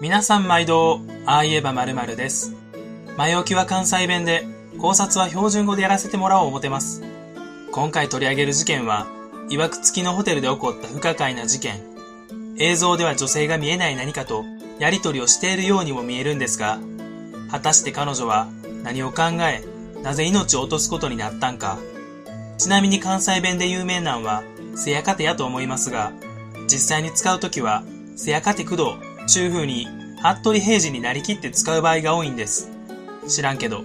[0.00, 2.52] 皆さん毎度、ああ言えば〇〇です。
[3.16, 4.44] 前置きは関西弁で、
[4.80, 7.00] 考察は標準語でやらせてもらおう思てます。
[7.70, 9.06] 今回取り上げる事件は、
[9.50, 11.80] 曰く付きのホテルで起こった不可解な事件。
[12.58, 14.44] 映像では女性が見えない何かと、
[14.80, 16.80] やりとりをしているようにも見えるんですが、
[17.52, 18.48] 果たして彼女は
[18.82, 19.62] 何を考え、
[20.02, 21.78] なぜ命を落とすことになったんか。
[22.58, 24.42] ちなみに関西弁で有名なんは、
[24.74, 26.12] せやかてやと思いますが、
[26.66, 27.84] 実際に使うときは、
[28.16, 29.88] せやかて工藤、ちゅう風に、
[30.20, 32.70] 服部平次になりきって使う場合が多いんです。
[33.28, 33.82] 知らんけど。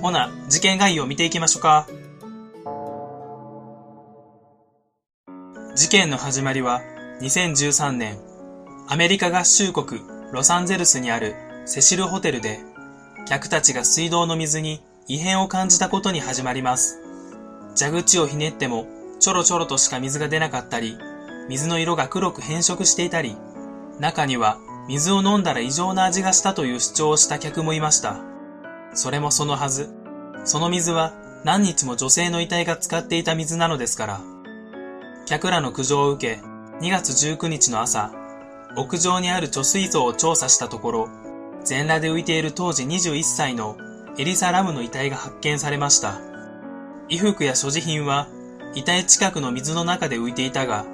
[0.00, 1.86] ほな、事件概要を見ていきましょうか。
[5.76, 6.82] 事件の始まりは、
[7.20, 8.18] 2013年、
[8.88, 10.00] アメリカ合衆国
[10.32, 11.34] ロサンゼルスにある
[11.64, 12.60] セシルホテルで、
[13.28, 16.98] 客たちが水道の水に異変を感じたことに始まります。
[17.78, 18.86] 蛇口をひねっても
[19.20, 20.98] ちょろちょろとしか水が出なかったり、
[21.48, 23.36] 水の色が黒く変色していたり、
[24.00, 28.16] 中には水を飲んだら異常な味がしたという主張をした客もいました。
[28.94, 29.90] それもそのはず。
[30.44, 31.12] その水は
[31.44, 34.20] 何日も女性の遺体が使っていた水なのですから。
[35.26, 36.42] 客らの苦情を受け、
[36.84, 38.10] 2月19日の朝、
[38.76, 41.08] 屋上にある貯水槽を調査したところ、
[41.62, 43.76] 全裸で浮いている当時21歳の
[44.18, 46.20] エリサ・ラムの遺体が発見されました。
[47.10, 48.28] 衣服や所持品は
[48.74, 50.86] 遺体近くの水の中で浮いていたが、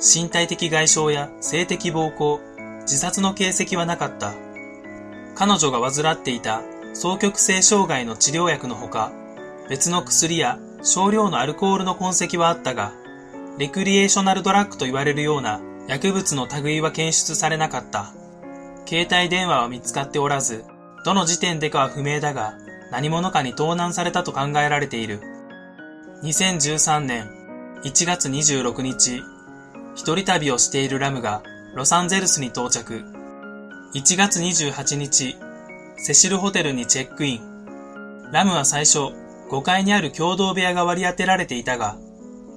[0.00, 2.40] 身体的外傷や性的暴行、
[2.82, 4.34] 自殺の形跡はなかった。
[5.34, 6.62] 彼女が患っていた
[6.94, 9.12] 双極性障害の治療薬のほか、
[9.68, 12.92] 別の薬や少量のアルコールの痕跡はあったが、
[13.58, 18.12] レクリエーショナルドラッグと言われるような薬物の類は検出されなかった。
[18.86, 20.64] 携帯電話は見つかっておらず、
[21.04, 22.54] どの時点でかは不明だが、
[22.90, 25.20] 何者かに盗難されたと考えられている。
[26.22, 27.30] 2013年
[27.84, 29.22] 1月26日、
[29.94, 33.04] 一人旅をしているラムがロサンゼルスに到着。
[33.94, 35.36] 1月28日、
[35.98, 38.30] セシルホテルにチェックイン。
[38.32, 38.98] ラムは最初、
[39.50, 41.96] 5階にある共同部屋が割り当てられていたが、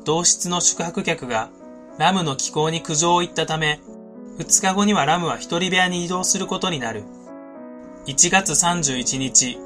[0.04, 1.52] 同室の宿泊客が
[2.00, 3.82] ラムの気候に苦情を言ったため、
[4.40, 7.04] 2日後にはラムは一人部屋に移動することになる。
[8.08, 9.60] 1月31日、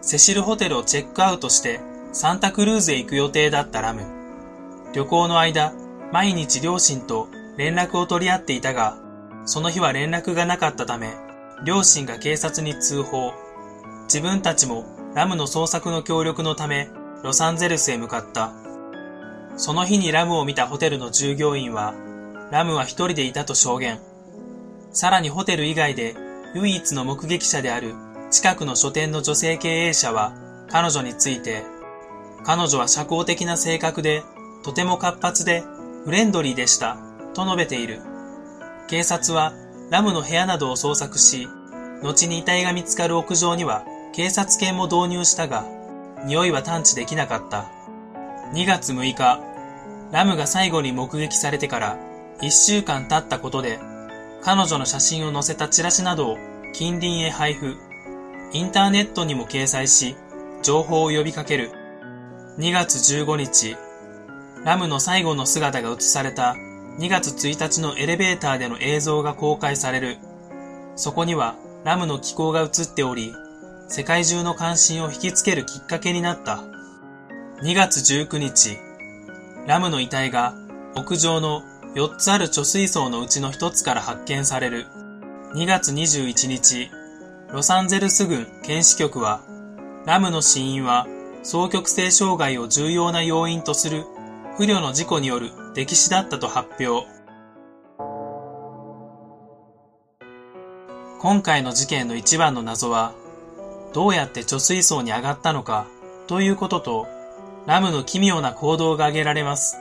[0.00, 1.80] セシルホテルをチェックアウトして
[2.12, 4.00] サンタクルーズへ行く予定だったラム。
[4.94, 5.74] 旅行の間、
[6.12, 8.98] 毎日両親と連絡を取り合っていたが、
[9.44, 11.14] その日は連絡がなかったため、
[11.64, 13.32] 両親が警察に通報。
[14.04, 14.84] 自分たちも
[15.14, 16.88] ラムの捜索の協力のため、
[17.22, 18.52] ロサンゼルスへ向かった。
[19.56, 21.94] その日にラムを見たホテルの従業員は、
[22.50, 24.00] ラムは一人でいたと証言。
[24.92, 26.16] さらにホテル以外で
[26.54, 27.94] 唯一の目撃者である
[28.30, 30.32] 近くの書店の女性経営者は
[30.68, 31.62] 彼女について、
[32.44, 34.22] 彼女は社交的な性格で
[34.62, 35.62] とても活発で
[36.04, 36.96] フレンドリーでした
[37.34, 38.00] と述べている。
[38.88, 39.52] 警察は
[39.90, 41.48] ラムの部屋などを捜索し、
[42.02, 45.64] 後に遺体が見つかる屋上には警察犬も導入したが、
[46.24, 47.66] 匂いは探知できなかった。
[48.52, 49.40] 2月6日、
[50.12, 51.98] ラムが最後に目撃されてから
[52.40, 53.78] 1週間経ったことで、
[54.42, 56.38] 彼女の写真を載せたチラシなどを
[56.72, 57.76] 近隣へ配布、
[58.52, 60.16] インターネットにも掲載し、
[60.62, 61.70] 情報を呼びかける。
[62.58, 63.76] 2月15日、
[64.64, 66.56] ラムの最後の姿が映された
[67.00, 70.18] 2月1日のエレベーターでの映像が公開される。
[70.96, 73.32] そこにはラムの気候が映っており、
[73.88, 76.62] 世界中の関心を引きつけるきっかけになった。
[77.62, 78.76] 2月19日、
[79.66, 80.52] ラムの遺体が
[80.94, 81.62] 屋上の
[81.94, 84.84] 4つある貯水槽のうちの1つから発見される。
[85.54, 86.90] 2月21日、
[87.50, 89.40] ロサンゼルス郡検視局は、
[90.04, 91.06] ラムの死因は
[91.44, 94.04] 双極性障害を重要な要因とする
[94.58, 97.06] 不慮の事故による溺死だったと発表。
[101.20, 103.12] 今回の事件の一番の謎は、
[103.92, 105.86] どうやって貯水槽に上がったのか
[106.26, 107.06] ということと、
[107.66, 109.76] ラムの奇妙な行動が挙げられます。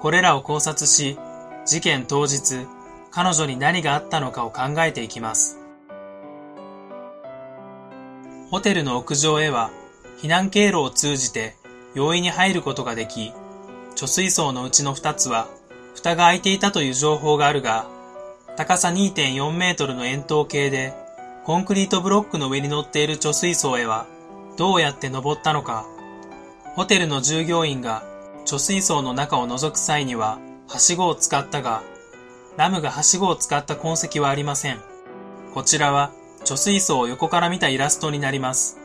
[0.00, 1.18] これらを考察し、
[1.66, 2.66] 事件当日、
[3.10, 5.58] 彼女に何があったのかを考えていきます。
[8.50, 9.70] ホテルの屋上へは、
[10.18, 11.56] 避難経路を通じて
[11.94, 13.32] 容易に入ることができ、
[13.96, 15.48] 貯水槽のうちの2つは、
[15.94, 17.86] 蓋が開いていたという情報があるが、
[18.56, 20.92] 高さ2.4メートルの円筒形で、
[21.44, 24.06] コンクリートブロックの上に乗っている貯水槽へは、
[24.56, 25.86] どうやって登ったのか。
[26.74, 28.02] ホテルの従業員が
[28.46, 30.38] 貯水槽の中を覗く際には、
[30.68, 31.82] はしごを使ったが、
[32.56, 34.78] ラムがはしごを使った痕跡はありません。
[35.54, 36.10] こちらは、
[36.44, 38.78] 貯水槽を横から見たイラストになります。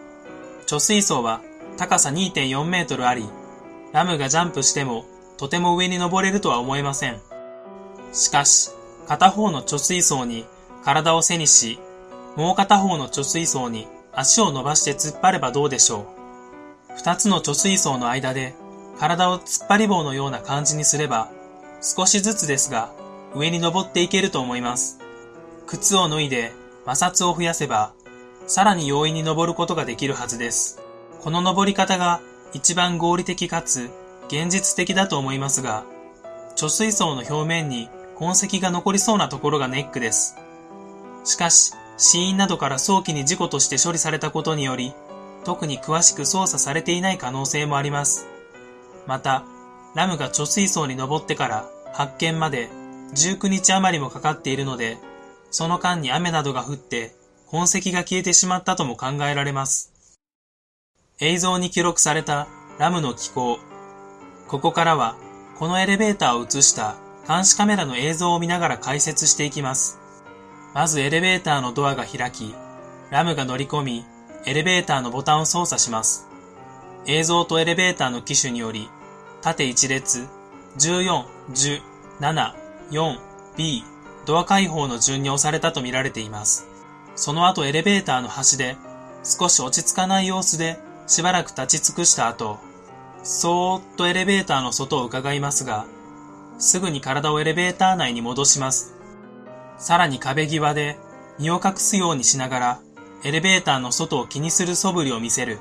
[0.67, 1.41] 貯水槽は
[1.77, 3.27] 高さ2.4メートルあり、
[3.91, 5.05] ラムがジャンプしても
[5.37, 7.19] とても上に登れるとは思えません。
[8.11, 8.71] しかし、
[9.07, 10.45] 片方の貯水槽に
[10.83, 11.79] 体を背にし、
[12.35, 16.05] もう片方の貯水槽に足を伸ばして突っ張ればどうでしょう。
[16.97, 18.53] 二つの貯水槽の間で
[18.99, 21.29] 体を突っ張り棒のような感じにすれば、
[21.81, 22.91] 少しずつですが
[23.33, 24.99] 上に登っていけると思います。
[25.65, 26.51] 靴を脱いで
[26.85, 27.93] 摩擦を増やせば、
[28.45, 30.81] さらに容易に登ることができるはずです。
[31.21, 32.21] この登り方が
[32.53, 33.89] 一番合理的かつ
[34.27, 35.83] 現実的だと思いますが、
[36.55, 40.35] 貯水槽の表面に痕跡が残りそうなところがネックです。
[41.23, 44.93] しかし、死因などから早期に事故として処理されたことにより、
[45.43, 48.27] 特に詳しく操作されていない可能性もあります。
[49.07, 49.43] また、
[49.95, 52.69] ラムが貯水槽に登ってから発見まで
[53.15, 54.97] 19日余りもかかっているので、
[55.51, 57.15] その間に雨などが降って
[57.47, 59.91] 痕跡が消えてしまったとも考えられます。
[61.21, 63.59] 映像に記録されたラムの気候。
[64.47, 65.17] ここからは、
[65.57, 66.95] このエレベーターを映した
[67.27, 69.99] 監視カメラの映像を見ながら解説していきます。
[70.73, 72.55] まずエレベーターのドアが開き、
[73.09, 74.05] ラムが乗り込み、
[74.45, 76.25] エレベーターのボタンを操作します。
[77.05, 78.89] 映像とエレベーターの機種により、
[79.41, 80.25] 縦一列、
[80.77, 81.81] 14、10、
[82.21, 82.53] 7、
[82.91, 83.19] 4、
[83.57, 83.83] B、
[84.25, 86.65] ドア開放の順に押されたと見られています。
[87.17, 88.77] その後エレベーターの端で、
[89.25, 92.59] 少し落ち着かない様子でしばらく立ち尽くした後、
[93.23, 95.87] そーっとエレベーターの外を伺いますが、
[96.59, 98.93] すぐに体をエレベーター内に戻します。
[99.79, 100.99] さらに壁際で
[101.39, 102.81] 身を隠すようにしながら
[103.23, 105.57] エレベーターの外を気にする素振りを見せる。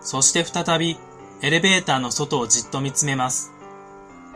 [0.00, 0.96] そして再び
[1.42, 3.52] エレベーターの外をじっと見つめます。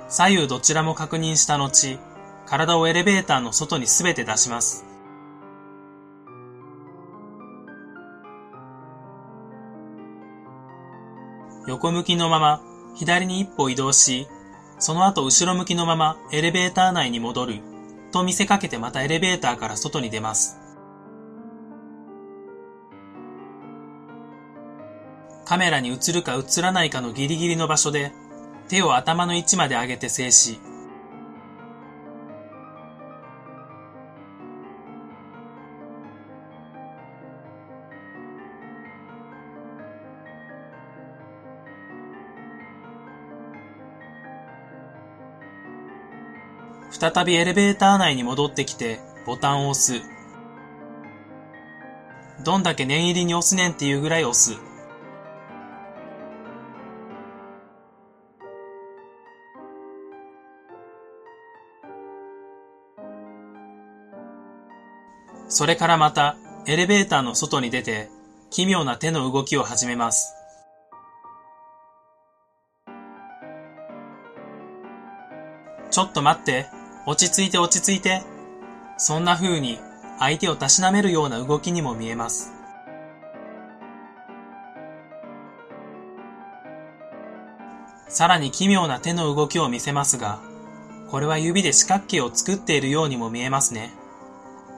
[0.09, 2.01] 左右どちらも確認した後、
[2.47, 4.88] 体をエレベーターの外にすべて出します。
[11.69, 12.63] 横向きのまま
[12.95, 14.27] 左に一歩移動し、
[14.79, 17.61] その後後ろ向きのままエレベーター内に戻る
[18.11, 20.59] と見せかけてまたエレベーターから外に出ます。
[25.45, 28.13] カメラに映るか映らないかのギリギリの場所で
[28.69, 30.68] 手を頭の位置まで上げて静止。
[46.91, 50.03] 再びエレベーター内に戻ってきてボタンを押す。
[52.45, 54.59] どんだけ念入りに押すねんっていうぐらい押す。
[65.49, 66.37] それからまた
[66.67, 68.09] エレベーターの外に出て
[68.51, 70.35] 奇妙な手の動きを始めます。
[75.91, 76.78] ちょっと待って。
[77.09, 78.23] 落ち着いて落ち着いて。
[78.99, 79.79] そんな風に
[80.19, 82.53] 相手をたしなめるような動きにも見えます。
[88.09, 90.41] さらに奇妙な手の動きを見せますが、
[91.11, 93.95] これは指で四角形を作っているようにも見えますね。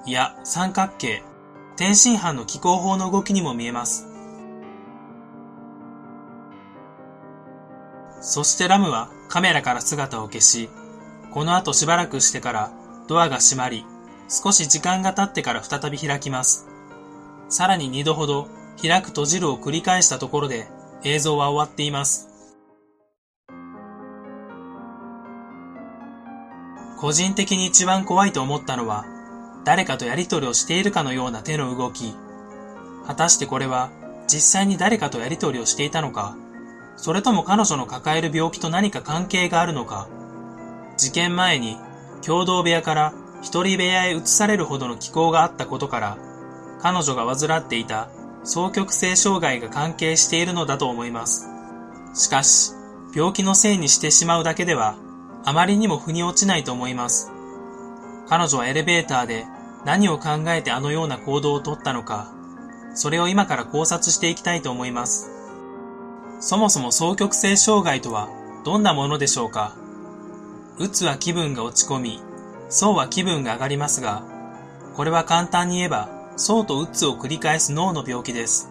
[0.06, 1.24] いや、三角形。
[1.76, 4.06] 天津飯の気候法の動きにも見えます。
[8.20, 10.68] そしてラムはカメラから姿を消し、
[11.32, 12.72] この後しばらくしてから
[13.06, 13.84] ドアが閉まり、
[14.28, 16.68] 少し時間が経ってから再び開きます。
[17.48, 18.48] さらに二度ほど
[18.80, 20.68] 開く閉じるを繰り返したところで
[21.04, 22.28] 映像は終わっています。
[26.98, 29.04] 個人的に一番怖いと思ったのは、
[29.64, 32.14] 誰かとやりとりをしているかのような手の動き。
[33.06, 33.90] 果たしてこれは
[34.28, 36.36] 実際に誰かとやりとりをしていたのか、
[36.96, 40.08] それとも彼女の抱える病気と何か関係があるのか、
[41.00, 41.78] 事件前に
[42.20, 46.18] 共同部屋から一人部屋へ移されるほどの気候があったことから、
[46.82, 48.10] 彼女が患っていた
[48.44, 51.48] 双極性障害が関係しているのだと思います。
[52.14, 52.72] しかし、
[53.14, 54.96] 病気のせいにしてしまうだけでは、
[55.42, 57.32] あまりにも腑に落ちないと思います。
[58.28, 59.46] 彼女はエレベーターで
[59.86, 62.30] 何を考えてあのような行動をとったのか、
[62.94, 65.30] それを今から考察していきたいと思います。
[66.40, 68.28] そもそも双極性障害とは
[68.64, 69.74] どんなものでしょうか？
[70.80, 72.22] うつは気分が落ち込み、
[72.70, 74.22] そうは気分が上がりますが、
[74.96, 78.70] これは簡単に言えば、そうとうつを繰り返す脳の病気です。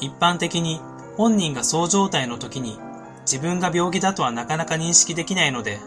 [0.00, 0.80] 一般的に
[1.16, 2.76] 本人がそう状態の時に
[3.20, 5.78] 自分が病気だとはなかなか認識できないので、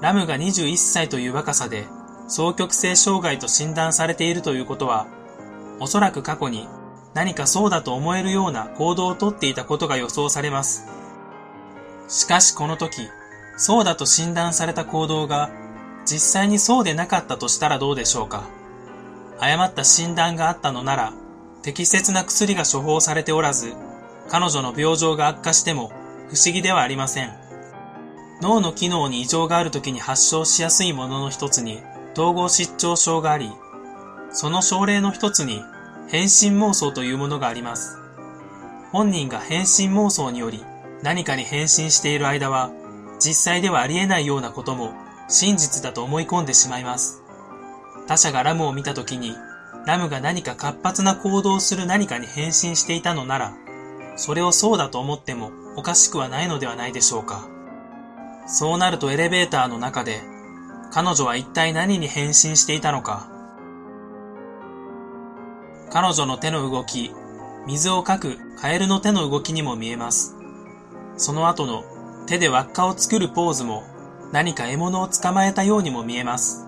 [0.00, 1.86] ラムが21歳という若さで
[2.26, 5.06] 双極性障害と診断されているということは、
[5.78, 6.66] おそらく過去に
[7.12, 10.86] 何かそうだと思えるような行動をとっていたことが予想されます。
[12.08, 13.10] しかしこの時、
[13.56, 15.50] そうだと診断された行動が
[16.04, 18.48] 実際にそうでなかったとしたらどうでしょうか？
[19.40, 21.12] 誤った診断があったのなら、
[21.62, 23.72] 適切な薬が処方されておらず、
[24.28, 25.88] 彼女の病状が悪化しても
[26.28, 27.32] 不思議ではありません。
[28.42, 31.82] 脳の機能に異常がある時に発症しやすいものの一つに
[32.12, 33.50] 統合失調症があり、
[34.32, 35.62] その症例の一つに
[36.08, 37.98] 変身妄想というものがあります。
[38.92, 40.64] 本人が変身妄想により
[41.02, 42.70] 何かに変身している間は、
[43.24, 44.92] 実際ではありえないようなことも
[45.28, 47.22] 真実だと思い込んでしまいます。
[48.06, 49.34] 他者がラムを見た時に、
[49.86, 53.56] ラムが何か活発な行動をする何かに変身していたのなら、
[54.16, 57.48] それをそうだと思ってもおかしくはないのではないでしょうか。
[58.46, 60.20] そうなるとエレベーターの中で、
[60.92, 63.26] 彼女は一体何に変身していたのか。
[65.90, 67.10] 彼女の手の動き、
[67.66, 70.36] 水をかくカエルの手の動きにも見えます。
[71.16, 71.84] その後の
[72.26, 73.84] 手で輪っかを作るポーズも
[74.32, 76.66] 何か獲物を捕まえたようにも見えます。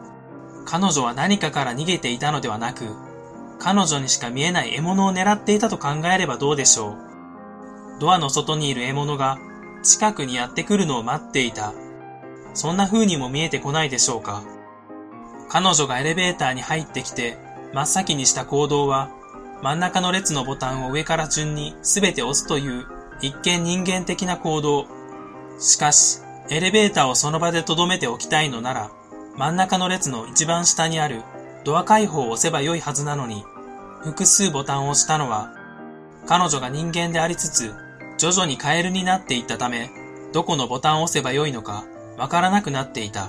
[0.67, 2.85] 彼女は何かから逃げていたのではなく、
[3.59, 6.97] 彼女にしか見えない獲物を狙っていたと考えればどうでしょう。
[8.01, 9.39] ドアの外にいる獲物が
[9.83, 11.73] 近くにやってくるのを待っていた。
[12.55, 14.43] そんな風にも見えてこないでしょうか。
[15.49, 17.39] 彼女がエレベーターに入ってきて
[17.73, 19.11] 真っ先にした行動は
[19.63, 22.87] 真ん中の列のボタンを上から順に全て押すという
[23.21, 24.96] 一見人間的な行動。
[25.59, 28.91] しかし、エレベーターをその場で留めておきたいのなら、
[29.37, 31.23] 真ん中の列の一番下にある
[31.65, 33.45] ドア開放を押せばよいはずなのに、
[34.03, 35.53] 複数ボタンを押したのは、
[36.27, 37.75] 彼女が人間でありつつ、
[38.19, 39.91] 徐々にカエルになっていったため、
[40.33, 41.85] どこのボタンを押せばよいのか
[42.17, 43.29] わからなくなっていた。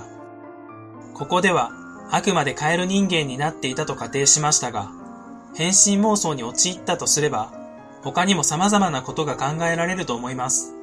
[1.14, 1.72] ここでは、
[2.10, 4.90] あくまでカエル人間になっていたと仮定しましたが、
[5.54, 7.52] 変身妄想に陥ったとすれば、
[8.02, 10.74] 他にも様々なことが考えられると思います。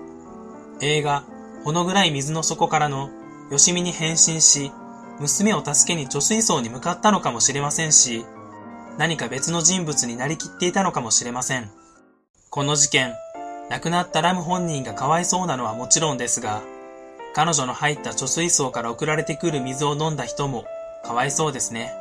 [0.81, 1.23] 映画、
[1.65, 3.09] ほの暗い水の底からの、
[3.49, 4.71] よしみに変身し、
[5.19, 8.23] 娘を助けに貯水槽に向かったのかもしれませんし、
[8.99, 11.71] 何か別の人物になりきっていたのかもしれません。
[12.51, 13.15] この事件、
[13.71, 16.61] 亡くなったラム本人がかわいそうなのはもちろんですが、
[17.33, 20.65] 彼女の入った貯水槽から送られてくる水を飲んだ人も
[21.03, 21.91] かわいそうですね。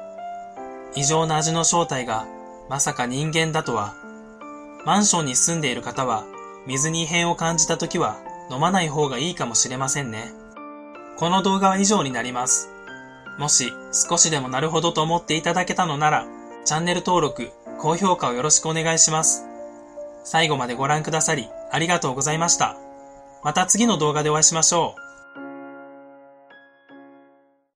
[0.94, 2.26] 異常な味の正体が
[2.68, 3.94] まさか人間だとは。
[4.84, 6.26] マンションに住んでいる方は
[6.66, 8.18] 水に異変を感じた時は
[8.50, 10.32] 飲まない方がいいかもしれませんね。
[11.16, 12.70] この動画は以上になります。
[13.38, 16.26] もし少しでもなるほどと思っていただけたのなら、
[16.64, 19.44] チャンネル登録、高評価をよろしくお願いします。
[20.24, 22.76] 最後までご覧くださりありがとうございました。
[23.42, 25.03] また次の動画でお会いしましょう。